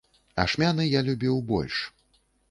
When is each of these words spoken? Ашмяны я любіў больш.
Ашмяны 0.43 0.87
я 0.99 1.03
любіў 1.09 1.35
больш. 1.51 1.75